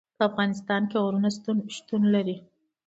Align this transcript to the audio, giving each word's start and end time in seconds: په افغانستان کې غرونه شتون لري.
په 0.17 0.23
افغانستان 0.29 0.81
کې 0.89 0.97
غرونه 1.03 1.29
شتون 1.75 2.03
لري. 2.15 2.37